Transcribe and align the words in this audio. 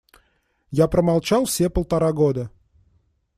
Я 0.71 0.87
промолчал 0.87 1.45
все 1.45 1.69
полтора 1.69 2.11
года. 2.11 2.49